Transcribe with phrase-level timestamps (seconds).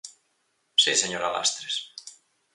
[0.81, 1.75] Si, señora Lastres.